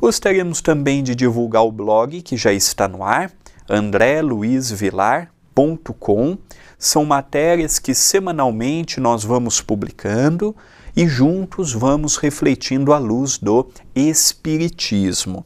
[0.00, 3.30] Gostaríamos também de divulgar o blog que já está no ar,
[3.68, 6.38] andreluizvilar.com.
[6.78, 10.56] São matérias que semanalmente nós vamos publicando
[10.96, 15.44] e juntos vamos refletindo à luz do Espiritismo.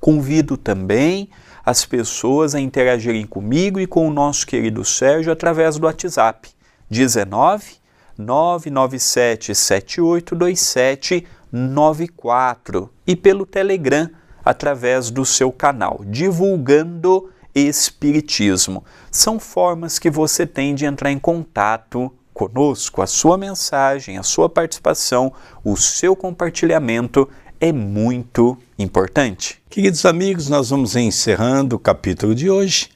[0.00, 1.28] Convido também
[1.62, 6.48] as pessoas a interagirem comigo e com o nosso querido Sérgio através do WhatsApp
[6.88, 7.84] 19
[8.16, 14.10] 997 7827 94 e pelo Telegram
[14.44, 18.84] através do seu canal Divulgando Espiritismo.
[19.08, 24.48] São formas que você tem de entrar em contato conosco, a sua mensagem, a sua
[24.48, 25.32] participação,
[25.62, 27.28] o seu compartilhamento
[27.60, 29.62] é muito importante.
[29.70, 32.88] Queridos amigos, nós vamos encerrando o capítulo de hoje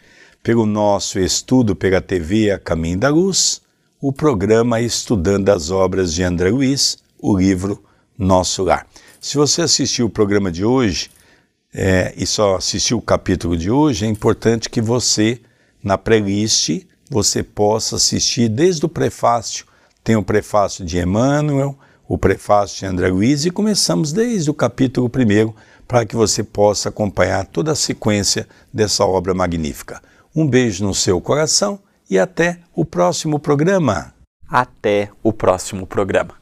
[0.43, 3.63] pelo nosso estudo pela TV A Caminho da Luz,
[4.01, 7.85] o programa Estudando as Obras de André Luiz, o livro
[8.19, 8.87] Nosso Lar.
[9.21, 11.11] Se você assistiu o programa de hoje
[11.73, 15.41] é, e só assistiu o capítulo de hoje, é importante que você,
[15.83, 19.65] na playlist, você possa assistir desde o prefácio.
[20.03, 25.11] Tem o prefácio de Emmanuel, o prefácio de André Luiz e começamos desde o capítulo
[25.15, 25.53] 1
[25.87, 30.03] para que você possa acompanhar toda a sequência dessa obra magnífica.
[30.35, 34.15] Um beijo no seu coração e até o próximo programa.
[34.49, 36.38] Até o próximo programa.